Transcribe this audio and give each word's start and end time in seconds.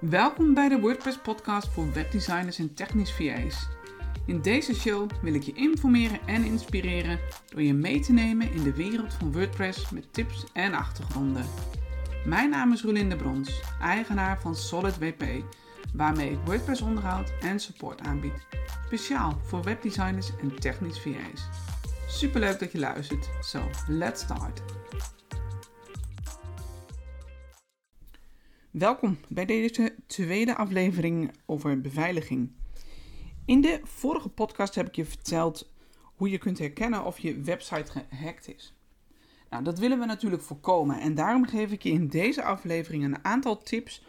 Welkom 0.00 0.54
bij 0.54 0.68
de 0.68 0.80
WordPress 0.80 1.18
podcast 1.18 1.68
voor 1.68 1.92
webdesigners 1.92 2.58
en 2.58 2.74
technisch 2.74 3.12
VA's. 3.12 3.68
In 4.26 4.40
deze 4.40 4.74
show 4.74 5.10
wil 5.22 5.34
ik 5.34 5.42
je 5.42 5.52
informeren 5.52 6.20
en 6.26 6.44
inspireren 6.44 7.18
door 7.48 7.62
je 7.62 7.74
mee 7.74 8.00
te 8.00 8.12
nemen 8.12 8.52
in 8.52 8.62
de 8.62 8.74
wereld 8.74 9.14
van 9.14 9.32
WordPress 9.32 9.90
met 9.90 10.12
tips 10.12 10.44
en 10.52 10.74
achtergronden. 10.74 11.46
Mijn 12.24 12.50
naam 12.50 12.72
is 12.72 12.82
Rolinde 12.82 13.16
Brons, 13.16 13.60
eigenaar 13.80 14.40
van 14.40 14.56
Solid 14.56 14.98
WP, 14.98 15.24
waarmee 15.94 16.30
ik 16.30 16.38
WordPress 16.44 16.80
onderhoud 16.80 17.32
en 17.40 17.60
support 17.60 18.00
aanbied. 18.00 18.46
Speciaal 18.86 19.40
voor 19.42 19.62
webdesigners 19.62 20.30
en 20.40 20.60
technisch 20.60 21.00
VA's. 21.00 21.48
Superleuk 22.08 22.58
dat 22.58 22.72
je 22.72 22.78
luistert. 22.78 23.28
So, 23.40 23.60
let's 23.88 24.22
start. 24.22 24.62
Welkom 28.70 29.18
bij 29.28 29.44
deze 29.44 29.94
tweede 30.06 30.56
aflevering 30.56 31.32
over 31.46 31.80
beveiliging. 31.80 32.50
In 33.44 33.60
de 33.60 33.80
vorige 33.82 34.28
podcast 34.28 34.74
heb 34.74 34.86
ik 34.86 34.94
je 34.94 35.04
verteld 35.04 35.72
hoe 36.02 36.30
je 36.30 36.38
kunt 36.38 36.58
herkennen 36.58 37.04
of 37.04 37.18
je 37.18 37.40
website 37.40 37.92
gehackt 37.92 38.48
is. 38.48 38.74
Nou, 39.48 39.64
dat 39.64 39.78
willen 39.78 39.98
we 39.98 40.04
natuurlijk 40.04 40.42
voorkomen 40.42 41.00
en 41.00 41.14
daarom 41.14 41.46
geef 41.46 41.72
ik 41.72 41.82
je 41.82 41.90
in 41.90 42.08
deze 42.08 42.42
aflevering 42.42 43.04
een 43.04 43.24
aantal 43.24 43.58
tips 43.58 44.04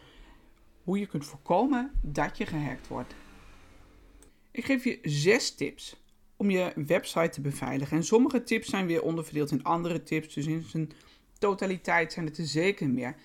hoe 0.83 0.99
je 0.99 1.05
kunt 1.05 1.25
voorkomen 1.25 1.91
dat 2.01 2.37
je 2.37 2.45
gehackt 2.45 2.87
wordt. 2.87 3.15
Ik 4.51 4.65
geef 4.65 4.83
je 4.83 4.99
zes 5.01 5.55
tips 5.55 6.03
om 6.35 6.49
je 6.49 6.73
website 6.75 7.29
te 7.29 7.41
beveiligen. 7.41 7.97
En 7.97 8.03
sommige 8.03 8.43
tips 8.43 8.69
zijn 8.69 8.85
weer 8.85 9.03
onderverdeeld 9.03 9.51
in 9.51 9.63
andere 9.63 10.03
tips, 10.03 10.33
dus 10.33 10.45
in 10.45 10.63
zijn 10.63 10.91
totaliteit 11.39 12.13
zijn 12.13 12.25
het 12.25 12.37
er 12.37 12.45
zeker 12.45 12.89
meer. 12.89 13.15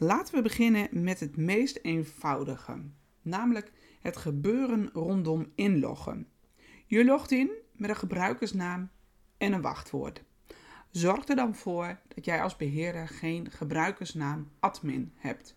Laten 0.00 0.34
we 0.34 0.42
beginnen 0.42 0.88
met 0.90 1.20
het 1.20 1.36
meest 1.36 1.78
eenvoudige, 1.82 2.82
namelijk 3.22 3.72
het 4.00 4.16
gebeuren 4.16 4.90
rondom 4.92 5.52
inloggen. 5.54 6.28
Je 6.86 7.04
logt 7.04 7.30
in 7.30 7.50
met 7.72 7.90
een 7.90 7.96
gebruikersnaam 7.96 8.90
en 9.38 9.52
een 9.52 9.60
wachtwoord. 9.60 10.22
Zorg 10.90 11.28
er 11.28 11.36
dan 11.36 11.54
voor 11.54 12.00
dat 12.14 12.24
jij 12.24 12.42
als 12.42 12.56
beheerder 12.56 13.08
geen 13.08 13.50
gebruikersnaam 13.50 14.50
admin 14.60 15.12
hebt. 15.16 15.56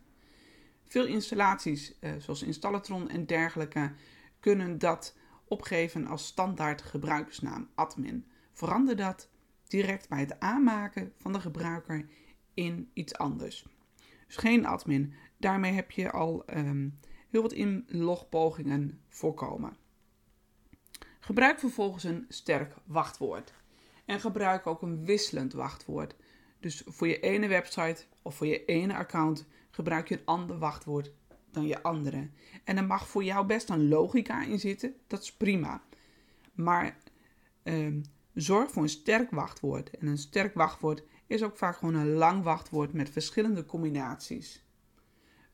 Veel 0.87 1.05
installaties, 1.05 1.99
eh, 1.99 2.11
zoals 2.19 2.43
Installatron 2.43 3.09
en 3.09 3.25
dergelijke, 3.25 3.93
kunnen 4.39 4.77
dat 4.77 5.17
opgeven 5.47 6.07
als 6.07 6.25
standaard 6.25 6.81
gebruikersnaam 6.81 7.69
admin. 7.75 8.25
Verander 8.53 8.95
dat 8.95 9.29
direct 9.67 10.09
bij 10.09 10.19
het 10.19 10.39
aanmaken 10.39 11.13
van 11.17 11.33
de 11.33 11.39
gebruiker 11.39 12.07
in 12.53 12.89
iets 12.93 13.17
anders. 13.17 13.65
Dus 14.31 14.39
geen 14.39 14.65
admin. 14.65 15.13
Daarmee 15.37 15.71
heb 15.71 15.91
je 15.91 16.11
al 16.11 16.45
ehm, 16.45 16.89
heel 17.29 17.41
wat 17.41 17.53
inlogpogingen 17.53 19.01
voorkomen. 19.07 19.77
Gebruik 21.19 21.59
vervolgens 21.59 22.03
een 22.03 22.25
sterk 22.29 22.75
wachtwoord. 22.85 23.53
En 24.05 24.19
gebruik 24.19 24.67
ook 24.67 24.81
een 24.81 25.05
wisselend 25.05 25.53
wachtwoord. 25.53 26.15
Dus 26.59 26.81
voor 26.85 27.07
je 27.07 27.19
ene 27.19 27.47
website 27.47 28.03
of 28.21 28.35
voor 28.35 28.47
je 28.47 28.65
ene 28.65 28.95
account 28.95 29.45
gebruik 29.69 30.07
je 30.07 30.15
een 30.15 30.25
ander 30.25 30.57
wachtwoord 30.57 31.11
dan 31.51 31.67
je 31.67 31.83
andere. 31.83 32.29
En 32.63 32.77
er 32.77 32.85
mag 32.85 33.07
voor 33.07 33.23
jou 33.23 33.45
best 33.45 33.69
een 33.69 33.87
logica 33.87 34.43
in 34.43 34.59
zitten, 34.59 34.95
dat 35.07 35.21
is 35.21 35.33
prima. 35.33 35.83
Maar 36.53 36.97
ehm, 37.63 38.01
zorg 38.33 38.71
voor 38.71 38.83
een 38.83 38.89
sterk 38.89 39.31
wachtwoord. 39.31 39.89
En 39.89 40.07
een 40.07 40.17
sterk 40.17 40.53
wachtwoord 40.53 41.03
is 41.31 41.43
ook 41.43 41.57
vaak 41.57 41.77
gewoon 41.77 41.95
een 41.95 42.13
lang 42.13 42.43
wachtwoord 42.43 42.93
met 42.93 43.09
verschillende 43.09 43.65
combinaties. 43.65 44.63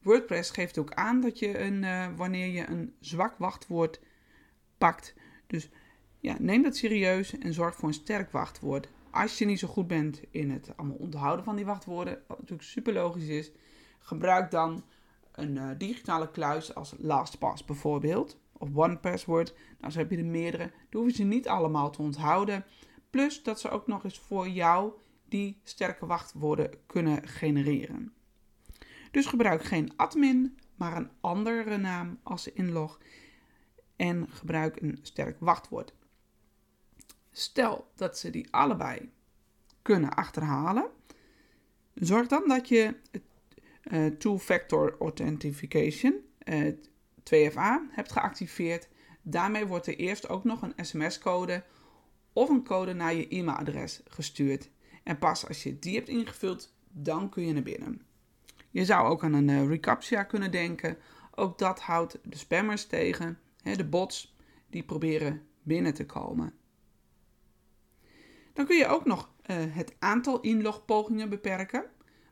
WordPress 0.01 0.51
geeft 0.51 0.77
ook 0.77 0.93
aan 0.93 1.21
dat 1.21 1.39
je 1.39 1.59
een, 1.59 1.83
uh, 1.83 2.07
wanneer 2.15 2.47
je 2.47 2.67
een 2.67 2.95
zwak 2.99 3.37
wachtwoord 3.37 3.99
pakt. 4.77 5.13
Dus 5.47 5.69
ja, 6.19 6.35
neem 6.39 6.63
dat 6.63 6.75
serieus 6.75 7.37
en 7.37 7.53
zorg 7.53 7.75
voor 7.75 7.87
een 7.87 7.93
sterk 7.93 8.31
wachtwoord. 8.31 8.89
Als 9.11 9.37
je 9.37 9.45
niet 9.45 9.59
zo 9.59 9.67
goed 9.67 9.87
bent 9.87 10.21
in 10.31 10.51
het 10.51 10.77
allemaal 10.77 10.97
onthouden 10.97 11.45
van 11.45 11.55
die 11.55 11.65
wachtwoorden, 11.65 12.23
wat 12.27 12.37
natuurlijk 12.39 12.67
super 12.67 12.93
logisch 12.93 13.27
is, 13.27 13.51
gebruik 13.99 14.51
dan 14.51 14.83
een 15.31 15.55
uh, 15.55 15.69
digitale 15.77 16.31
kluis 16.31 16.75
als 16.75 16.95
LastPass 16.97 17.65
bijvoorbeeld. 17.65 18.39
Of 18.53 18.69
OnePassword. 18.73 19.55
Nou, 19.79 19.91
zo 19.91 19.99
heb 19.99 20.11
je 20.11 20.17
er 20.17 20.25
meerdere. 20.25 20.71
Dan 20.89 21.01
hoef 21.01 21.09
je 21.09 21.15
ze 21.15 21.23
niet 21.23 21.47
allemaal 21.47 21.89
te 21.89 22.01
onthouden. 22.01 22.65
Plus 23.09 23.43
dat 23.43 23.59
ze 23.59 23.69
ook 23.69 23.87
nog 23.87 24.03
eens 24.03 24.19
voor 24.19 24.49
jou 24.49 24.93
die 25.29 25.59
sterke 25.63 26.05
wachtwoorden 26.05 26.69
kunnen 26.85 27.27
genereren. 27.27 28.13
Dus 29.11 29.25
gebruik 29.25 29.63
geen 29.63 29.93
admin, 29.95 30.57
maar 30.75 30.97
een 30.97 31.11
andere 31.21 31.77
naam 31.77 32.19
als 32.23 32.47
inlog 32.47 32.99
en 33.95 34.29
gebruik 34.29 34.81
een 34.81 34.99
sterk 35.01 35.37
wachtwoord. 35.39 35.93
Stel 37.31 37.91
dat 37.95 38.17
ze 38.17 38.29
die 38.29 38.53
allebei 38.53 39.11
kunnen 39.81 40.13
achterhalen, 40.13 40.89
zorg 41.93 42.27
dan 42.27 42.47
dat 42.47 42.67
je 42.67 42.95
uh, 43.83 44.05
Two-Factor 44.05 44.95
Authentication, 44.99 46.15
uh, 46.43 46.73
2FA, 47.19 47.91
hebt 47.91 48.11
geactiveerd. 48.11 48.87
Daarmee 49.21 49.65
wordt 49.65 49.87
er 49.87 49.95
eerst 49.95 50.29
ook 50.29 50.43
nog 50.43 50.61
een 50.61 50.85
sms-code 50.85 51.63
of 52.33 52.49
een 52.49 52.63
code 52.63 52.93
naar 52.93 53.13
je 53.13 53.27
e-mailadres 53.27 54.01
gestuurd. 54.05 54.69
En 55.07 55.17
pas 55.17 55.47
als 55.47 55.63
je 55.63 55.79
die 55.79 55.95
hebt 55.95 56.09
ingevuld, 56.09 56.73
dan 56.89 57.29
kun 57.29 57.45
je 57.45 57.53
naar 57.53 57.63
binnen. 57.63 58.01
Je 58.69 58.85
zou 58.85 59.07
ook 59.07 59.23
aan 59.23 59.33
een 59.33 59.47
uh, 59.47 59.67
reCAPTCHA 59.67 60.23
kunnen 60.23 60.51
denken. 60.51 60.97
Ook 61.35 61.57
dat 61.57 61.79
houdt 61.81 62.19
de 62.23 62.37
spammers 62.37 62.85
tegen, 62.85 63.39
de 63.63 63.85
bots 63.85 64.35
die 64.69 64.83
proberen 64.83 65.47
binnen 65.63 65.93
te 65.93 66.05
komen. 66.05 66.53
Dan 68.53 68.65
kun 68.65 68.77
je 68.77 68.87
ook 68.87 69.05
nog 69.05 69.31
uh, 69.45 69.55
het 69.69 69.95
aantal 69.99 70.41
inlogpogingen 70.41 71.29
beperken. 71.29 71.85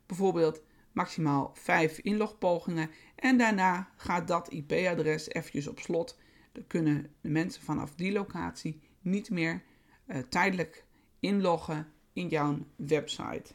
Bijvoorbeeld 0.06 0.62
maximaal 0.92 1.52
5 1.54 2.00
inlogpogingen 2.00 2.90
en 3.16 3.38
daarna 3.38 3.90
gaat 3.96 4.28
dat 4.28 4.52
IP-adres 4.52 5.30
eventjes 5.30 5.68
op 5.68 5.80
slot. 5.80 6.20
Dan 6.52 6.68
kunnen 6.68 7.14
de 7.22 7.30
mensen 7.30 7.64
vanaf 7.64 7.96
die 7.96 8.12
locatie 8.12 8.82
niet 9.02 9.30
meer 9.30 9.64
uh, 10.08 10.18
tijdelijk 10.18 10.86
inloggen 11.20 11.94
in 12.16 12.28
jouw 12.28 12.58
website. 12.76 13.54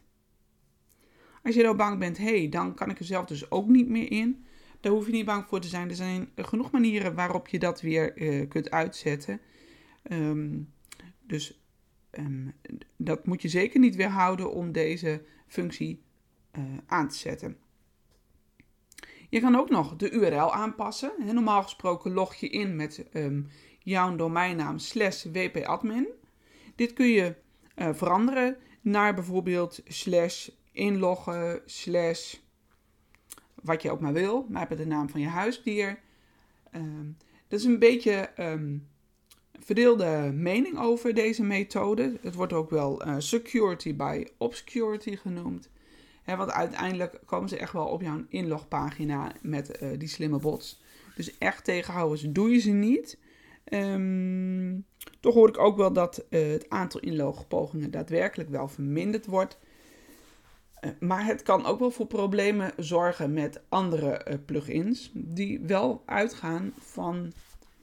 Als 1.43 1.54
je 1.54 1.62
nou 1.62 1.76
bang 1.76 1.98
bent, 1.98 2.19
hey, 2.19 2.48
dan 2.48 2.75
kan 2.75 2.91
ik 2.91 2.98
er 2.98 3.04
zelf 3.04 3.26
dus 3.26 3.50
ook 3.50 3.69
niet 3.69 3.88
meer 3.88 4.10
in. 4.10 4.44
Daar 4.81 4.93
hoef 4.93 5.06
je 5.06 5.12
niet 5.12 5.25
bang 5.25 5.47
voor 5.48 5.60
te 5.60 5.69
zijn. 5.69 5.88
Er 5.88 5.97
zijn 5.97 6.28
genoeg 6.37 6.70
manieren 6.70 7.15
waarop 7.15 7.49
je 7.49 7.59
dat 7.59 7.81
weer 7.81 8.19
uh, 8.19 8.49
kunt 8.49 8.70
uitzetten. 8.70 9.41
Um, 10.10 10.72
dus 11.26 11.60
um, 12.10 12.53
dat 12.97 13.26
moet 13.26 13.43
je 13.43 13.49
zeker 13.49 13.81
niet 13.81 13.97
weerhouden 13.97 14.53
om 14.53 14.72
deze 14.72 15.22
functie 15.47 16.03
uh, 16.59 16.65
aan 16.87 17.09
te 17.09 17.16
zetten. 17.16 17.56
Je 19.28 19.41
kan 19.41 19.56
ook 19.56 19.70
nog 19.70 19.97
de 19.97 20.10
URL 20.10 20.54
aanpassen. 20.54 21.12
normaal 21.32 21.62
gesproken 21.62 22.12
log 22.12 22.34
je 22.34 22.49
in 22.49 22.76
met 22.76 23.06
um, 23.12 23.49
jouw 23.78 24.16
domeinnaam 24.16 24.78
slash 24.78 25.25
wpadmin. 25.25 26.09
Dit 26.75 26.93
kun 26.93 27.06
je 27.06 27.34
uh, 27.80 27.88
veranderen 27.92 28.56
naar 28.80 29.14
bijvoorbeeld 29.14 29.80
slash 29.86 30.48
inloggen, 30.72 31.62
slash 31.64 32.34
wat 33.62 33.82
je 33.82 33.91
ook 33.91 34.00
maar 34.00 34.12
wil. 34.12 34.46
Maar 34.48 34.68
heb 34.68 34.78
de 34.78 34.86
naam 34.86 35.08
van 35.08 35.20
je 35.20 35.28
huisdier. 35.28 35.98
Um, 36.74 37.16
dat 37.48 37.58
is 37.58 37.64
een 37.64 37.78
beetje 37.78 38.30
um, 38.38 38.88
verdeelde 39.58 40.32
mening 40.34 40.78
over 40.78 41.14
deze 41.14 41.42
methode. 41.42 42.19
Het 42.20 42.34
wordt 42.34 42.52
ook 42.52 42.70
wel 42.70 43.06
uh, 43.06 43.14
security 43.19 43.96
by 43.96 44.26
obscurity 44.36 45.16
genoemd. 45.16 45.69
Want 46.24 46.52
uiteindelijk 46.52 47.20
komen 47.26 47.48
ze 47.48 47.56
echt 47.56 47.72
wel 47.72 47.86
op 47.86 48.02
jouw 48.02 48.24
inlogpagina 48.28 49.32
met 49.42 49.82
uh, 49.82 49.99
die 49.99 50.08
slimme 50.08 50.38
bots. 50.38 50.82
Dus 51.14 51.38
echt 51.38 51.64
tegenhouden 51.64 52.32
doe 52.32 52.50
je 52.50 52.58
ze 52.58 52.70
niet. 52.70 53.19
Um, 53.70 54.87
toch 55.20 55.34
hoor 55.34 55.49
ik 55.49 55.58
ook 55.58 55.76
wel 55.76 55.93
dat 55.93 56.25
uh, 56.31 56.50
het 56.50 56.69
aantal 56.69 57.00
inlogpogingen 57.00 57.90
daadwerkelijk 57.90 58.49
wel 58.50 58.69
verminderd 58.69 59.26
wordt. 59.26 59.58
Uh, 60.81 60.90
maar 61.00 61.25
het 61.25 61.43
kan 61.43 61.67
ook 61.67 61.78
wel 61.78 61.90
voor 61.90 62.06
problemen 62.06 62.72
zorgen 62.76 63.32
met 63.32 63.62
andere 63.69 64.26
uh, 64.28 64.34
plugins 64.44 65.11
die 65.14 65.61
wel 65.61 66.02
uitgaan 66.06 66.72
van 66.78 67.32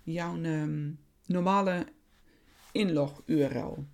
jouw 0.04 0.36
um, 0.36 1.00
normale 1.25 1.86
inlog-URL. 2.72 3.86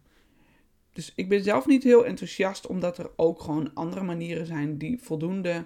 Dus 0.93 1.13
ik 1.15 1.29
ben 1.29 1.43
zelf 1.43 1.65
niet 1.65 1.83
heel 1.83 2.05
enthousiast, 2.05 2.67
omdat 2.67 2.97
er 2.97 3.11
ook 3.15 3.41
gewoon 3.41 3.73
andere 3.73 4.03
manieren 4.03 4.45
zijn 4.45 4.77
die 4.77 4.99
voldoende 5.01 5.65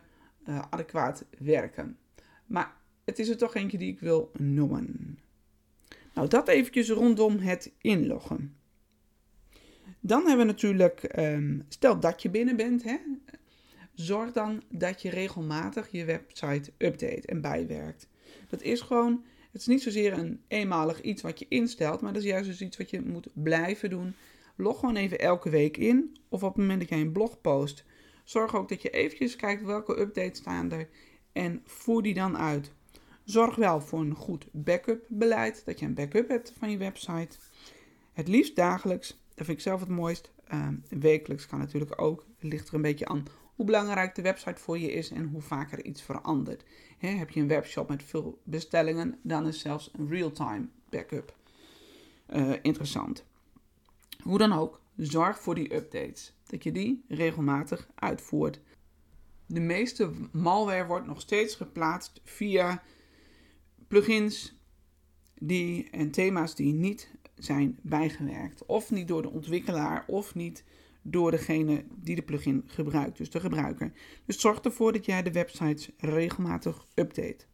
adequaat 0.69 1.25
werken. 1.37 1.97
Maar 2.45 2.75
het 3.05 3.19
is 3.19 3.29
er 3.29 3.37
toch 3.37 3.55
eentje 3.55 3.77
die 3.77 3.91
ik 3.91 3.99
wil 3.99 4.31
noemen. 4.37 5.19
Nou, 6.17 6.29
dat 6.29 6.47
eventjes 6.47 6.89
rondom 6.89 7.37
het 7.37 7.71
inloggen. 7.81 8.55
Dan 9.99 10.27
hebben 10.27 10.45
we 10.45 10.51
natuurlijk, 10.51 11.17
um, 11.17 11.65
stel 11.69 11.99
dat 11.99 12.21
je 12.21 12.29
binnen 12.29 12.55
bent, 12.55 12.83
hè? 12.83 12.97
zorg 13.93 14.31
dan 14.31 14.63
dat 14.69 15.01
je 15.01 15.09
regelmatig 15.09 15.91
je 15.91 16.05
website 16.05 16.71
update 16.77 17.27
en 17.27 17.41
bijwerkt. 17.41 18.07
Dat 18.49 18.61
is 18.61 18.81
gewoon, 18.81 19.23
het 19.51 19.61
is 19.61 19.67
niet 19.67 19.81
zozeer 19.81 20.13
een 20.13 20.41
eenmalig 20.47 21.01
iets 21.01 21.21
wat 21.21 21.39
je 21.39 21.45
instelt, 21.49 22.01
maar 22.01 22.13
dat 22.13 22.21
is 22.21 22.29
juist 22.29 22.49
dus 22.49 22.61
iets 22.61 22.77
wat 22.77 22.89
je 22.89 23.01
moet 23.01 23.27
blijven 23.33 23.89
doen. 23.89 24.15
Log 24.55 24.79
gewoon 24.79 24.95
even 24.95 25.19
elke 25.19 25.49
week 25.49 25.77
in 25.77 26.17
of 26.29 26.43
op 26.43 26.49
het 26.49 26.57
moment 26.57 26.79
dat 26.79 26.89
jij 26.89 27.01
een 27.01 27.11
blog 27.11 27.41
post. 27.41 27.85
Zorg 28.23 28.55
ook 28.55 28.69
dat 28.69 28.81
je 28.81 28.89
eventjes 28.89 29.35
kijkt 29.35 29.63
welke 29.63 29.99
updates 29.99 30.37
staan 30.37 30.71
er 30.71 30.89
en 31.31 31.61
voer 31.65 32.01
die 32.03 32.13
dan 32.13 32.37
uit. 32.37 32.71
Zorg 33.27 33.55
wel 33.55 33.81
voor 33.81 33.99
een 33.99 34.15
goed 34.15 34.47
backup 34.51 35.05
beleid, 35.07 35.65
dat 35.65 35.79
je 35.79 35.85
een 35.85 35.93
backup 35.93 36.27
hebt 36.27 36.53
van 36.57 36.71
je 36.71 36.77
website. 36.77 37.37
Het 38.13 38.27
liefst 38.27 38.55
dagelijks, 38.55 39.07
dat 39.07 39.45
vind 39.45 39.57
ik 39.57 39.63
zelf 39.63 39.79
het 39.79 39.89
mooist. 39.89 40.31
Uh, 40.53 40.67
wekelijks 40.89 41.47
kan 41.47 41.59
natuurlijk 41.59 42.01
ook. 42.01 42.25
Het 42.39 42.49
ligt 42.49 42.67
er 42.67 42.73
een 42.73 42.81
beetje 42.81 43.07
aan 43.07 43.25
hoe 43.55 43.65
belangrijk 43.65 44.15
de 44.15 44.21
website 44.21 44.61
voor 44.61 44.77
je 44.77 44.91
is 44.91 45.11
en 45.11 45.25
hoe 45.25 45.41
vaak 45.41 45.71
er 45.71 45.85
iets 45.85 46.01
verandert. 46.01 46.63
heb 46.97 47.29
je 47.29 47.39
een 47.39 47.47
webshop 47.47 47.89
met 47.89 48.03
veel 48.03 48.41
bestellingen, 48.43 49.19
dan 49.21 49.47
is 49.47 49.59
zelfs 49.59 49.91
een 49.97 50.09
real-time 50.09 50.67
backup 50.89 51.35
uh, 52.29 52.53
interessant. 52.61 53.25
Hoe 54.23 54.37
dan 54.37 54.53
ook, 54.53 54.81
zorg 54.95 55.39
voor 55.39 55.55
die 55.55 55.75
updates, 55.75 56.33
dat 56.45 56.63
je 56.63 56.71
die 56.71 57.03
regelmatig 57.07 57.87
uitvoert. 57.95 58.59
De 59.45 59.59
meeste 59.59 60.11
malware 60.31 60.85
wordt 60.85 61.05
nog 61.05 61.21
steeds 61.21 61.55
geplaatst 61.55 62.21
via 62.23 62.83
plugins 63.87 64.55
die, 65.39 65.89
en 65.89 66.11
thema's 66.11 66.55
die 66.55 66.73
niet 66.73 67.11
zijn 67.35 67.79
bijgewerkt. 67.81 68.65
Of 68.65 68.91
niet 68.91 69.07
door 69.07 69.21
de 69.21 69.29
ontwikkelaar, 69.29 70.03
of 70.07 70.35
niet 70.35 70.63
door 71.01 71.31
degene 71.31 71.85
die 71.95 72.15
de 72.15 72.21
plugin 72.21 72.63
gebruikt, 72.65 73.17
dus 73.17 73.29
de 73.29 73.39
gebruiker. 73.39 73.91
Dus 74.25 74.39
zorg 74.39 74.59
ervoor 74.59 74.93
dat 74.93 75.05
jij 75.05 75.23
de 75.23 75.31
websites 75.31 75.89
regelmatig 75.97 76.85
update. 76.95 77.45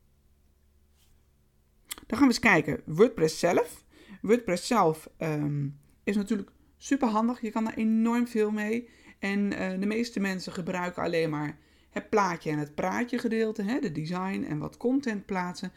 Dan 1.88 2.18
gaan 2.18 2.28
we 2.28 2.34
eens 2.34 2.40
kijken. 2.40 2.82
WordPress 2.86 3.40
zelf. 3.40 3.86
WordPress 4.22 4.68
zelf 4.68 5.10
ehm, 5.18 5.68
is 6.04 6.16
natuurlijk 6.16 6.52
super 6.78 7.08
handig. 7.08 7.42
Je 7.42 7.52
kan 7.52 7.68
er 7.68 7.78
enorm 7.78 8.28
veel 8.28 8.52
mee. 8.52 8.90
En 9.20 9.40
uh, 9.40 9.80
de 9.80 9.86
meeste 9.86 10.20
mensen 10.20 10.54
gebruiken 10.54 11.04
alleen 11.04 11.30
maar 11.30 11.58
het 11.90 12.10
plaatje 12.10 12.50
en 12.50 12.58
het 12.58 12.76
praatje 12.76 13.18
gedeelte, 13.18 13.64
hè, 13.64 13.80
de 13.80 13.92
design 13.92 14.46
en 14.50 14.58
wat 14.58 14.78
content 14.78 15.26
plaatsen. 15.26 15.72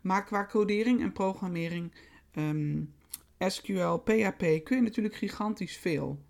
Maar 0.00 0.24
qua 0.24 0.46
codering 0.46 1.00
en 1.00 1.12
programmering, 1.12 1.92
ehm, 2.30 2.82
SQL, 3.38 3.96
PHP, 3.96 4.64
kun 4.64 4.76
je 4.76 4.82
natuurlijk 4.82 5.14
gigantisch 5.14 5.76
veel. 5.76 6.24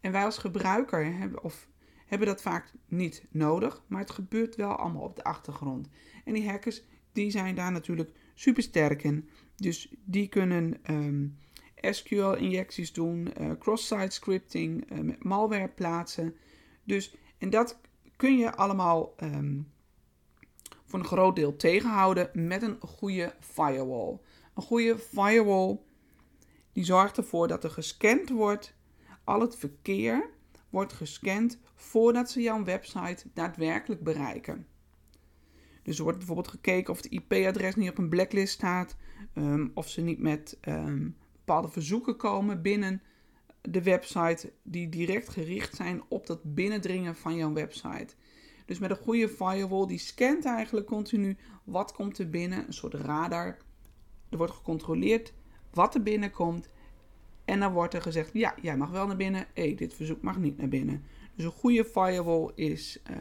En 0.00 0.12
wij 0.12 0.24
als 0.24 0.38
gebruiker 0.38 1.16
hebben, 1.16 1.42
of, 1.42 1.68
hebben 2.06 2.28
dat 2.28 2.42
vaak 2.42 2.72
niet 2.88 3.24
nodig, 3.30 3.82
maar 3.86 4.00
het 4.00 4.10
gebeurt 4.10 4.56
wel 4.56 4.76
allemaal 4.76 5.02
op 5.02 5.16
de 5.16 5.24
achtergrond. 5.24 5.88
En 6.24 6.32
die 6.32 6.48
hackers 6.48 6.82
die 7.12 7.30
zijn 7.30 7.54
daar 7.54 7.72
natuurlijk 7.72 8.10
super 8.34 8.62
sterk 8.62 9.02
in. 9.02 9.28
Dus 9.56 9.94
die 10.04 10.28
kunnen 10.28 10.78
ehm, 10.82 11.26
SQL-injecties 11.74 12.92
doen, 12.92 13.28
uh, 13.40 13.50
cross-site 13.58 14.10
scripting, 14.10 15.02
met 15.02 15.24
malware 15.24 15.68
plaatsen. 15.68 16.34
Dus, 16.84 17.16
en 17.38 17.50
dat 17.50 17.80
kun 18.16 18.38
je 18.38 18.54
allemaal 18.54 19.14
um, 19.22 19.72
voor 20.94 21.02
een 21.02 21.08
groot 21.08 21.36
deel 21.36 21.56
tegenhouden 21.56 22.30
met 22.32 22.62
een 22.62 22.76
goede 22.80 23.34
firewall. 23.40 24.18
Een 24.54 24.62
goede 24.62 24.98
firewall 24.98 25.78
die 26.72 26.84
zorgt 26.84 27.16
ervoor 27.16 27.48
dat 27.48 27.64
er 27.64 27.70
gescand 27.70 28.28
wordt 28.28 28.74
al 29.24 29.40
het 29.40 29.56
verkeer 29.56 30.30
wordt 30.70 30.92
gescand 30.92 31.58
voordat 31.74 32.30
ze 32.30 32.42
jouw 32.42 32.64
website 32.64 33.24
daadwerkelijk 33.32 34.02
bereiken. 34.02 34.66
Dus 35.82 35.96
er 35.96 36.02
wordt 36.02 36.18
bijvoorbeeld 36.18 36.48
gekeken 36.48 36.92
of 36.92 36.96
het 37.02 37.12
IP-adres 37.12 37.74
niet 37.74 37.90
op 37.90 37.98
een 37.98 38.08
blacklist 38.08 38.52
staat, 38.52 38.96
um, 39.34 39.70
of 39.74 39.88
ze 39.88 40.00
niet 40.00 40.18
met 40.18 40.58
um, 40.68 41.16
bepaalde 41.32 41.68
verzoeken 41.68 42.16
komen 42.16 42.62
binnen 42.62 43.02
de 43.60 43.82
website 43.82 44.52
die 44.62 44.88
direct 44.88 45.28
gericht 45.28 45.74
zijn 45.74 46.02
op 46.08 46.26
dat 46.26 46.54
binnendringen 46.54 47.16
van 47.16 47.36
jouw 47.36 47.52
website. 47.52 48.14
Dus 48.64 48.78
met 48.78 48.90
een 48.90 48.96
goede 48.96 49.28
firewall, 49.28 49.86
die 49.86 49.98
scant 49.98 50.44
eigenlijk 50.44 50.86
continu 50.86 51.36
wat 51.64 51.92
komt 51.92 52.18
er 52.18 52.30
binnen, 52.30 52.66
een 52.66 52.72
soort 52.72 52.94
radar. 52.94 53.58
Er 54.30 54.36
wordt 54.36 54.52
gecontroleerd 54.52 55.32
wat 55.70 55.94
er 55.94 56.02
binnenkomt 56.02 56.68
en 57.44 57.60
dan 57.60 57.72
wordt 57.72 57.94
er 57.94 58.02
gezegd, 58.02 58.30
ja, 58.32 58.54
jij 58.62 58.76
mag 58.76 58.90
wel 58.90 59.06
naar 59.06 59.16
binnen. 59.16 59.46
Hé, 59.54 59.74
dit 59.74 59.94
verzoek 59.94 60.22
mag 60.22 60.38
niet 60.38 60.56
naar 60.56 60.68
binnen. 60.68 61.04
Dus 61.34 61.44
een 61.44 61.50
goede 61.50 61.84
firewall 61.84 62.50
is 62.54 63.02
uh, 63.10 63.16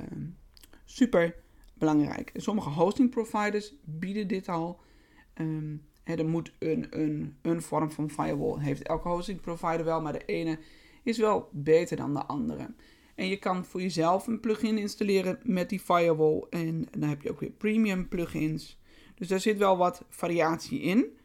super 0.85 1.35
belangrijk. 1.73 2.31
sommige 2.35 2.69
hosting 2.69 3.09
providers 3.09 3.73
bieden 3.83 4.27
dit 4.27 4.49
al. 4.49 4.79
Um, 5.37 5.81
er 6.03 6.25
moet 6.25 6.51
een, 6.59 6.87
een, 6.89 7.35
een 7.41 7.61
vorm 7.61 7.91
van 7.91 8.09
firewall. 8.09 8.59
Heeft 8.59 8.83
elke 8.83 9.07
hosting 9.07 9.41
provider 9.41 9.85
wel, 9.85 10.01
maar 10.01 10.13
de 10.13 10.25
ene 10.25 10.59
is 11.03 11.17
wel 11.17 11.49
beter 11.51 11.97
dan 11.97 12.13
de 12.13 12.25
andere. 12.25 12.73
En 13.15 13.27
je 13.27 13.37
kan 13.37 13.65
voor 13.65 13.81
jezelf 13.81 14.27
een 14.27 14.39
plugin 14.39 14.77
installeren 14.77 15.39
met 15.43 15.69
die 15.69 15.79
firewall. 15.79 16.45
En 16.49 16.87
dan 16.91 17.09
heb 17.09 17.21
je 17.21 17.31
ook 17.31 17.39
weer 17.39 17.51
premium 17.51 18.07
plugins. 18.07 18.81
Dus 19.15 19.27
daar 19.27 19.39
zit 19.39 19.57
wel 19.57 19.77
wat 19.77 20.05
variatie 20.09 20.79
in. 20.81 21.17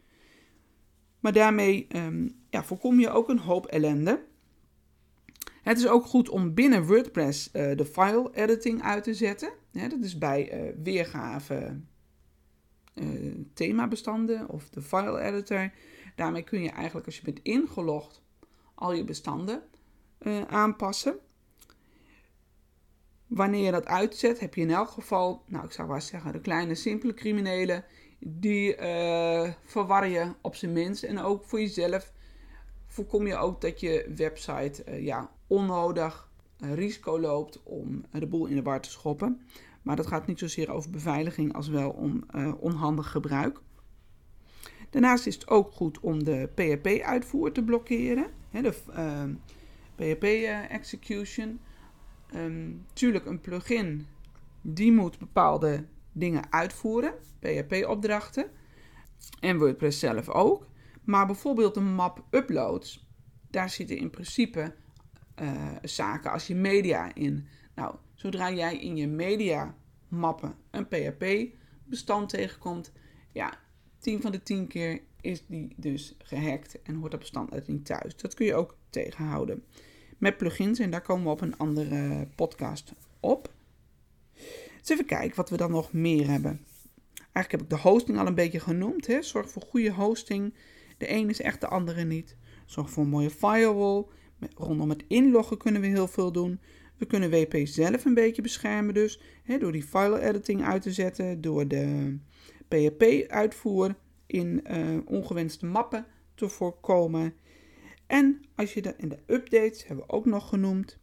Maar 1.21 1.33
daarmee 1.33 1.87
um, 1.97 2.37
ja, 2.51 2.65
voorkom 2.65 3.01
je 3.01 3.11
ook 3.11 3.29
een 3.29 3.39
hoop 3.39 3.67
ellende. 3.67 4.27
Het 5.63 5.79
is 5.79 5.89
ook 5.89 6.05
goed 6.05 6.29
om 6.29 6.55
binnen 6.55 6.87
WordPress 6.87 7.51
uh, 7.53 7.77
de 7.77 7.85
file 7.85 8.31
editing 8.35 8.83
uit 8.83 9.05
te 9.05 9.15
zetten. 9.15 9.53
Dat 9.73 10.03
is 10.03 10.19
bij 10.19 10.69
uh, 10.69 10.75
weergave 10.83 11.81
uh, 12.95 13.35
themabestanden 13.55 14.49
of 14.49 14.69
de 14.69 14.83
file 14.83 15.21
editor. 15.21 15.73
Daarmee 16.17 16.43
kun 16.43 16.63
je 16.63 16.71
eigenlijk 16.71 17.07
als 17.07 17.17
je 17.17 17.23
bent 17.25 17.43
ingelogd 17.43 18.23
al 18.75 18.93
je 18.93 19.05
bestanden 19.05 19.63
aanpassen. 20.49 21.19
Wanneer 23.29 23.65
je 23.65 23.71
dat 23.71 23.87
uitzet, 23.87 24.41
heb 24.41 24.55
je 24.55 24.61
in 24.61 24.71
elk 24.71 24.89
geval, 24.89 25.43
nou 25.47 25.65
ik 25.65 25.73
zou 25.73 25.89
wel 25.89 26.01
zeggen, 26.01 26.33
de 26.33 26.41
kleine 26.41 26.75
simpele 26.75 27.15
criminelen 27.15 27.85
die 28.19 28.77
uh, 28.77 29.51
verwar 29.65 30.09
je 30.09 30.33
op 30.41 30.55
zijn 30.55 30.73
minst. 30.73 31.03
En 31.03 31.19
ook 31.19 31.45
voor 31.45 31.61
jezelf 31.61 32.13
voorkom 32.87 33.27
je 33.27 33.37
ook 33.37 33.61
dat 33.61 33.81
je 33.81 34.13
website 34.17 34.85
uh, 34.89 35.05
ja, 35.05 35.31
onnodig 35.47 36.31
uh, 36.59 36.75
risico 36.75 37.21
loopt 37.21 37.63
om 37.63 38.05
de 38.11 38.27
boel 38.27 38.47
in 38.47 38.55
de 38.55 38.63
war 38.63 38.81
te 38.81 38.91
schoppen. 38.91 39.41
Maar 39.83 39.97
dat 39.97 40.07
gaat 40.07 40.27
niet 40.27 40.39
zozeer 40.39 40.71
over 40.71 40.91
beveiliging 40.91 41.55
als 41.55 41.69
wel 41.69 41.91
om 41.91 42.27
onhandig 42.59 43.11
gebruik. 43.11 43.61
Daarnaast 44.91 45.27
is 45.27 45.35
het 45.35 45.49
ook 45.49 45.73
goed 45.73 46.01
om 46.01 46.25
de 46.25 46.49
PHP-uitvoer 46.55 47.53
te 47.53 47.63
blokkeren. 47.63 48.27
Hè, 48.51 48.63
de 48.63 48.75
PHP-execution. 49.95 51.61
Um, 52.35 52.87
tuurlijk, 52.93 53.27
een 53.27 53.41
plugin 53.41 54.07
die 54.61 54.93
moet 54.93 55.19
bepaalde 55.19 55.85
dingen 56.13 56.53
uitvoeren, 56.53 57.15
PHP-opdrachten. 57.39 58.51
En 59.41 59.59
WordPress 59.59 59.99
zelf 59.99 60.29
ook. 60.29 60.67
Maar 61.05 61.27
bijvoorbeeld 61.27 61.77
een 61.77 61.95
map 61.95 62.25
uploads, 62.31 63.07
daar 63.51 63.71
zitten 63.71 63.97
in 63.97 64.11
principe 64.11 64.75
uh, 65.43 65.77
zaken 65.83 66.31
als 66.31 66.47
je 66.47 66.55
media 66.55 67.15
in. 67.15 67.47
Nou, 67.75 67.95
zodra 68.15 68.53
jij 68.53 68.79
in 68.79 68.97
je 68.97 69.07
media 69.07 69.75
mappen 70.09 70.55
een 70.71 70.89
PHP-bestand 70.89 72.29
tegenkomt, 72.29 72.93
ja, 73.33 73.59
10 73.99 74.21
van 74.21 74.33
de 74.33 74.43
10 74.43 74.67
keer 74.67 75.01
is 75.21 75.47
die 75.47 75.75
dus 75.77 76.15
gehackt 76.19 76.83
en 76.83 76.95
hoort 76.95 77.11
dat 77.11 77.21
bestand 77.21 77.53
uit 77.53 77.69
niet 77.69 77.87
thuis. 77.87 78.17
Dat 78.17 78.35
kun 78.35 78.47
je 78.47 78.55
ook 78.55 78.77
tegenhouden 78.91 79.65
met 80.19 80.37
plugins 80.37 80.79
en 80.79 80.91
daar 80.91 81.03
komen 81.03 81.25
we 81.25 81.31
op 81.31 81.41
een 81.41 81.57
andere 81.57 82.29
podcast 82.35 82.93
op. 83.21 83.53
Dus 84.81 84.89
even 84.89 85.05
kijken 85.05 85.37
wat 85.37 85.51
we 85.51 85.57
dan 85.57 85.71
nog 85.71 85.93
meer 85.93 86.29
hebben. 86.29 86.61
Eigenlijk 87.15 87.51
heb 87.51 87.63
ik 87.63 87.71
de 87.71 87.89
hosting 87.89 88.19
al 88.19 88.27
een 88.27 88.35
beetje 88.35 88.61
genoemd. 88.61 89.07
Hè. 89.07 89.23
Zorg 89.23 89.51
voor 89.51 89.63
goede 89.63 89.93
hosting. 89.93 90.55
De 90.99 91.13
een 91.13 91.29
is 91.29 91.41
echt 91.41 91.61
de 91.61 91.69
andere 91.69 92.05
niet. 92.05 92.37
Zorg 92.67 92.91
voor 92.91 93.03
een 93.03 93.09
mooie 93.09 93.31
firewall. 93.31 94.05
rondom 94.55 94.89
het 94.89 95.05
inloggen 95.09 95.59
kunnen 95.59 95.81
we 95.81 95.87
heel 95.87 96.09
veel 96.09 96.33
doen. 96.33 96.61
We 96.97 97.07
kunnen 97.07 97.31
WP 97.31 97.57
zelf 97.67 98.05
een 98.05 98.15
beetje 98.15 98.43
beschermen 98.43 98.95
dus. 98.95 99.21
Hè, 99.43 99.59
door 99.59 99.73
die 99.73 99.83
file 99.83 100.21
editing 100.21 100.65
uit 100.65 100.83
te 100.83 100.93
zetten. 100.93 101.41
Door 101.41 101.69
de 101.69 102.17
PHP-uitvoer 102.69 103.95
in 104.27 104.65
uh, 104.71 104.99
ongewenste 105.05 105.67
mappen 105.67 106.07
te 106.35 106.49
voorkomen. 106.49 107.35
En 108.09 108.41
als 108.55 108.75
je 108.75 108.83
de, 108.83 108.95
in 108.97 109.09
de 109.09 109.19
updates 109.27 109.87
hebben 109.87 110.07
we 110.07 110.13
ook 110.13 110.25
nog 110.25 110.49
genoemd. 110.49 110.99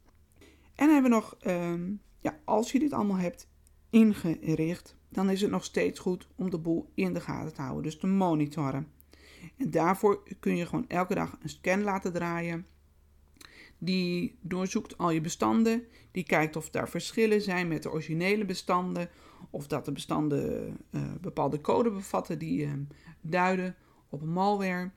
En 0.76 0.90
hebben 0.90 1.12
we 1.12 1.18
nog, 1.18 1.38
um, 1.48 2.02
ja, 2.20 2.40
als 2.44 2.72
je 2.72 2.80
dit 2.80 2.94
allemaal 2.94 3.18
hebt, 3.18 3.48
ingericht, 3.90 4.96
dan 5.10 5.30
is 5.30 5.42
het 5.42 5.52
nog 5.52 5.64
steeds 5.64 6.00
goed 6.00 6.28
om 6.36 6.50
de 6.50 6.58
boel 6.58 6.92
in 6.94 7.14
de 7.14 7.22
gaten 7.22 7.54
te 7.54 7.62
houden, 7.62 7.84
dus 7.84 7.98
te 7.98 8.08
monitoren. 8.08 8.88
En 9.58 9.72
daarvoor 9.72 10.24
kun 10.40 10.56
je 10.56 10.66
gewoon 10.66 10.88
elke 10.88 11.16
dag 11.16 11.38
een 11.42 11.50
scan 11.50 11.82
laten 11.82 12.14
draaien. 12.14 12.66
Die 13.78 14.38
doorzoekt 14.42 14.98
al 14.98 15.10
je 15.10 15.22
bestanden. 15.22 15.84
Die 16.12 16.24
kijkt 16.24 16.56
of 16.56 16.70
daar 16.70 16.90
verschillen 16.90 17.42
zijn 17.42 17.68
met 17.68 17.84
de 17.84 17.92
originele 17.92 18.46
bestanden. 18.46 19.10
Of 19.50 19.68
dat 19.68 19.86
de 19.86 19.92
bestanden 19.92 20.78
uh, 20.92 21.02
bepaalde 21.22 21.62
code 21.62 21.92
bevatten 21.92 22.40
die 22.40 22.66
uh, 22.66 22.74
duiden 23.22 23.76
op 24.10 24.24
malware. 24.24 24.92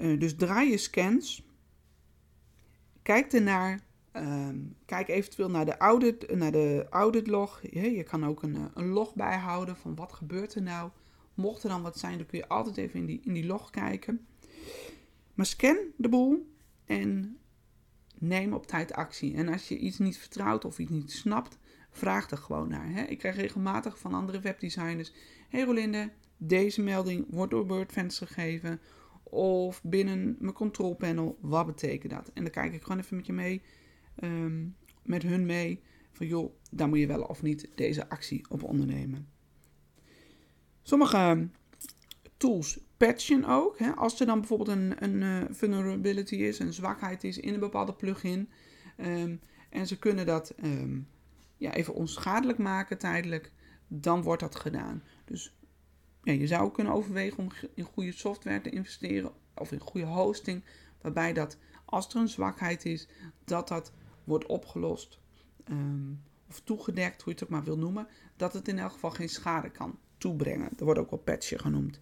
Uh, 0.00 0.20
dus 0.20 0.34
draai 0.34 0.70
je 0.70 0.76
scans. 0.76 1.44
Kijk 3.02 3.32
ernaar. 3.32 3.80
Um, 4.12 4.76
kijk 4.84 5.08
eventueel 5.08 5.50
naar 5.50 5.64
de 5.64 5.76
audit, 5.76 6.36
naar 6.36 6.52
de 6.52 6.86
audit 6.90 7.26
log. 7.26 7.60
Je, 7.70 7.90
je 7.90 8.02
kan 8.02 8.26
ook 8.26 8.42
een, 8.42 8.70
een 8.74 8.88
log 8.88 9.14
bijhouden 9.14 9.76
van 9.76 9.94
wat 9.94 10.12
gebeurt 10.12 10.54
er 10.54 10.62
nou. 10.62 10.90
Mocht 11.34 11.62
er 11.62 11.68
dan 11.68 11.82
wat 11.82 11.98
zijn, 11.98 12.16
dan 12.16 12.26
kun 12.26 12.38
je 12.38 12.48
altijd 12.48 12.76
even 12.76 13.00
in 13.00 13.06
die, 13.06 13.20
in 13.24 13.32
die 13.32 13.46
log 13.46 13.70
kijken. 13.70 14.26
Maar 15.34 15.46
scan 15.46 15.76
de 15.96 16.08
boel 16.08 16.54
en 16.84 17.38
neem 18.18 18.52
op 18.52 18.66
tijd 18.66 18.92
actie. 18.92 19.34
En 19.34 19.48
als 19.48 19.68
je 19.68 19.78
iets 19.78 19.98
niet 19.98 20.18
vertrouwt 20.18 20.64
of 20.64 20.78
iets 20.78 20.90
niet 20.90 21.12
snapt, 21.12 21.58
vraag 21.90 22.30
er 22.30 22.36
gewoon 22.36 22.68
naar. 22.68 22.92
Hè? 22.92 23.02
Ik 23.02 23.18
krijg 23.18 23.36
regelmatig 23.36 23.98
van 23.98 24.14
andere 24.14 24.40
webdesigners: 24.40 25.12
Hey 25.48 25.62
Rolinde, 25.62 26.10
deze 26.36 26.82
melding 26.82 27.26
wordt 27.28 27.50
door 27.50 27.66
WordFence 27.66 28.26
gegeven. 28.26 28.80
Of 29.30 29.82
binnen 29.82 30.36
mijn 30.38 30.54
controlpanel, 30.54 31.38
wat 31.40 31.66
betekent 31.66 32.12
dat? 32.12 32.30
En 32.34 32.42
dan 32.42 32.52
kijk 32.52 32.72
ik 32.72 32.82
gewoon 32.82 32.98
even 32.98 33.16
met 33.16 33.26
je 33.26 33.32
mee, 33.32 33.62
um, 34.22 34.76
met 35.02 35.22
hun 35.22 35.46
mee. 35.46 35.82
Van 36.12 36.26
joh, 36.26 36.52
daar 36.70 36.88
moet 36.88 36.98
je 36.98 37.06
wel 37.06 37.22
of 37.22 37.42
niet 37.42 37.70
deze 37.74 38.08
actie 38.08 38.44
op 38.48 38.62
ondernemen. 38.62 39.28
Sommige 40.82 41.48
tools 42.36 42.80
patchen 42.96 43.44
ook. 43.44 43.78
Hè? 43.78 43.90
Als 43.90 44.20
er 44.20 44.26
dan 44.26 44.38
bijvoorbeeld 44.38 44.68
een, 44.68 45.04
een 45.04 45.20
uh, 45.20 45.42
vulnerability 45.50 46.34
is, 46.34 46.58
een 46.58 46.72
zwakheid 46.72 47.24
is 47.24 47.38
in 47.38 47.54
een 47.54 47.60
bepaalde 47.60 47.94
plugin. 47.94 48.48
Um, 48.96 49.40
en 49.70 49.86
ze 49.86 49.98
kunnen 49.98 50.26
dat 50.26 50.54
um, 50.64 51.08
ja, 51.56 51.74
even 51.74 51.94
onschadelijk 51.94 52.58
maken 52.58 52.98
tijdelijk, 52.98 53.52
dan 53.88 54.22
wordt 54.22 54.42
dat 54.42 54.56
gedaan. 54.56 55.02
Dus 55.24 55.54
ja, 56.22 56.32
je 56.32 56.46
zou 56.46 56.70
kunnen 56.70 56.92
overwegen 56.92 57.38
om 57.38 57.50
in 57.74 57.84
goede 57.84 58.12
software 58.12 58.60
te 58.60 58.70
investeren 58.70 59.32
of 59.54 59.72
in 59.72 59.80
goede 59.80 60.06
hosting, 60.06 60.64
waarbij 61.00 61.32
dat 61.32 61.56
als 61.84 62.08
er 62.08 62.20
een 62.20 62.28
zwakheid 62.28 62.84
is, 62.84 63.08
dat 63.44 63.68
dat 63.68 63.92
wordt 64.24 64.46
opgelost 64.46 65.18
um, 65.70 66.22
of 66.48 66.60
toegedekt, 66.60 67.22
hoe 67.22 67.32
je 67.32 67.38
het 67.38 67.42
ook 67.44 67.54
maar 67.54 67.64
wil 67.64 67.78
noemen, 67.78 68.08
dat 68.36 68.52
het 68.52 68.68
in 68.68 68.78
elk 68.78 68.92
geval 68.92 69.10
geen 69.10 69.28
schade 69.28 69.70
kan 69.70 69.98
toebrengen. 70.18 70.68
Dat 70.70 70.80
wordt 70.80 71.00
ook 71.00 71.10
wel 71.10 71.18
patchen 71.18 71.60
genoemd. 71.60 72.00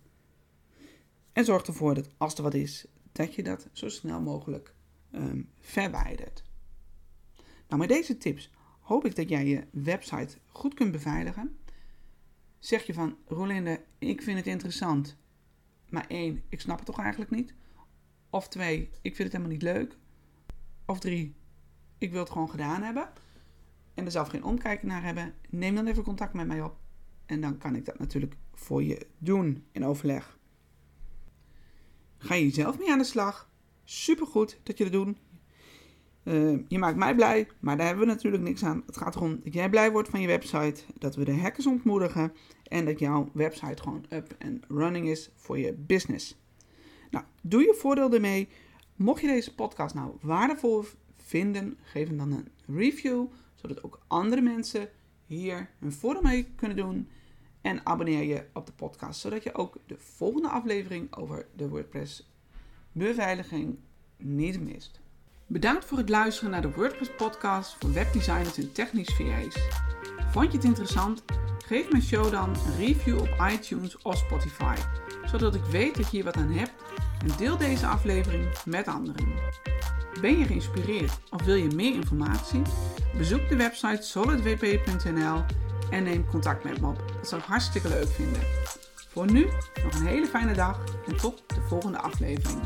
En 1.32 1.44
zorg 1.44 1.66
ervoor 1.66 1.94
dat 1.94 2.08
als 2.16 2.34
er 2.34 2.42
wat 2.42 2.54
is, 2.54 2.86
dat 3.12 3.34
je 3.34 3.42
dat 3.42 3.68
zo 3.72 3.88
snel 3.88 4.20
mogelijk 4.20 4.74
um, 5.12 5.48
verwijdert. 5.60 6.42
Nou, 7.68 7.80
met 7.80 7.88
deze 7.88 8.18
tips 8.18 8.50
hoop 8.80 9.04
ik 9.04 9.16
dat 9.16 9.28
jij 9.28 9.46
je 9.46 9.66
website 9.70 10.38
goed 10.46 10.74
kunt 10.74 10.92
beveiligen. 10.92 11.58
Zeg 12.58 12.86
je 12.86 12.94
van, 12.94 13.16
Rolinde, 13.26 13.84
ik 13.98 14.22
vind 14.22 14.36
het 14.36 14.46
interessant, 14.46 15.16
maar 15.88 16.06
één, 16.06 16.42
ik 16.48 16.60
snap 16.60 16.76
het 16.76 16.86
toch 16.86 16.98
eigenlijk 16.98 17.30
niet. 17.30 17.54
Of 18.30 18.48
twee, 18.48 18.90
ik 19.02 19.16
vind 19.16 19.18
het 19.18 19.32
helemaal 19.32 19.52
niet 19.52 19.62
leuk. 19.62 19.96
Of 20.86 20.98
drie, 20.98 21.34
ik 21.98 22.10
wil 22.10 22.20
het 22.20 22.30
gewoon 22.30 22.50
gedaan 22.50 22.82
hebben. 22.82 23.10
En 23.94 24.04
er 24.04 24.10
zelf 24.10 24.28
geen 24.28 24.44
omkijken 24.44 24.88
naar 24.88 25.02
hebben. 25.02 25.34
Neem 25.48 25.74
dan 25.74 25.86
even 25.86 26.02
contact 26.02 26.32
met 26.32 26.46
mij 26.46 26.62
op. 26.62 26.76
En 27.26 27.40
dan 27.40 27.58
kan 27.58 27.76
ik 27.76 27.84
dat 27.84 27.98
natuurlijk 27.98 28.36
voor 28.54 28.82
je 28.82 29.06
doen 29.18 29.64
in 29.72 29.84
overleg. 29.84 30.38
Ga 32.18 32.34
je 32.34 32.50
zelf 32.50 32.78
mee 32.78 32.90
aan 32.90 32.98
de 32.98 33.04
slag? 33.04 33.50
Supergoed 33.84 34.60
dat 34.62 34.78
je 34.78 34.84
dat 34.84 34.92
doet. 34.92 35.18
Uh, 36.28 36.58
je 36.68 36.78
maakt 36.78 36.96
mij 36.96 37.14
blij, 37.14 37.48
maar 37.60 37.76
daar 37.76 37.86
hebben 37.86 38.06
we 38.06 38.12
natuurlijk 38.12 38.42
niks 38.42 38.64
aan. 38.64 38.82
Het 38.86 38.96
gaat 38.96 39.16
erom 39.16 39.40
dat 39.44 39.54
jij 39.54 39.70
blij 39.70 39.90
wordt 39.90 40.08
van 40.08 40.20
je 40.20 40.26
website, 40.26 40.82
dat 40.98 41.14
we 41.14 41.24
de 41.24 41.36
hackers 41.36 41.66
ontmoedigen 41.66 42.32
en 42.62 42.84
dat 42.84 42.98
jouw 42.98 43.28
website 43.32 43.82
gewoon 43.82 44.04
up 44.10 44.34
en 44.38 44.62
running 44.68 45.08
is 45.08 45.30
voor 45.34 45.58
je 45.58 45.72
business. 45.72 46.40
Nou, 47.10 47.24
doe 47.42 47.62
je 47.62 47.74
voordeel 47.74 48.12
ermee. 48.12 48.48
Mocht 48.96 49.20
je 49.20 49.26
deze 49.26 49.54
podcast 49.54 49.94
nou 49.94 50.16
waardevol 50.20 50.84
vinden, 51.16 51.78
geef 51.82 52.08
hem 52.08 52.16
dan 52.16 52.32
een 52.32 52.48
review, 52.66 53.26
zodat 53.54 53.84
ook 53.84 54.00
andere 54.06 54.40
mensen 54.40 54.88
hier 55.26 55.70
hun 55.78 55.92
voordeel 55.92 56.22
mee 56.22 56.46
kunnen 56.56 56.76
doen. 56.76 57.08
En 57.60 57.86
abonneer 57.86 58.22
je 58.22 58.44
op 58.52 58.66
de 58.66 58.72
podcast, 58.72 59.20
zodat 59.20 59.42
je 59.42 59.54
ook 59.54 59.76
de 59.86 59.98
volgende 59.98 60.48
aflevering 60.48 61.16
over 61.16 61.46
de 61.56 61.68
WordPress 61.68 62.32
beveiliging 62.92 63.78
niet 64.16 64.60
mist. 64.60 65.00
Bedankt 65.50 65.84
voor 65.84 65.98
het 65.98 66.08
luisteren 66.08 66.50
naar 66.50 66.62
de 66.62 66.70
WordPress 66.70 67.10
podcast 67.16 67.76
voor 67.78 67.92
webdesigners 67.92 68.58
en 68.58 68.72
technisch 68.72 69.14
VA's. 69.14 69.68
Vond 70.30 70.50
je 70.50 70.56
het 70.56 70.66
interessant? 70.66 71.22
Geef 71.66 71.90
mijn 71.90 72.02
show 72.02 72.30
dan 72.30 72.48
een 72.48 72.76
review 72.76 73.20
op 73.20 73.36
iTunes 73.52 74.02
of 74.02 74.16
Spotify, 74.16 74.74
zodat 75.24 75.54
ik 75.54 75.64
weet 75.64 75.94
dat 75.96 76.04
je 76.04 76.10
hier 76.10 76.24
wat 76.24 76.36
aan 76.36 76.50
hebt 76.50 76.72
en 77.22 77.36
deel 77.36 77.56
deze 77.56 77.86
aflevering 77.86 78.48
met 78.64 78.86
anderen. 78.86 79.26
Ben 80.20 80.38
je 80.38 80.44
geïnspireerd 80.44 81.18
of 81.30 81.42
wil 81.42 81.54
je 81.54 81.74
meer 81.74 81.94
informatie? 81.94 82.62
Bezoek 83.16 83.48
de 83.48 83.56
website 83.56 84.02
solidwp.nl 84.02 85.44
en 85.90 86.02
neem 86.02 86.26
contact 86.26 86.64
met 86.64 86.80
me 86.80 86.86
op. 86.86 87.02
Dat 87.16 87.28
zou 87.28 87.40
ik 87.40 87.46
hartstikke 87.46 87.88
leuk 87.88 88.08
vinden. 88.08 88.42
Voor 89.08 89.30
nu 89.32 89.46
nog 89.84 89.94
een 89.94 90.06
hele 90.06 90.26
fijne 90.26 90.54
dag 90.54 90.84
en 91.06 91.16
tot 91.16 91.42
de 91.46 91.60
volgende 91.68 91.98
aflevering. 91.98 92.60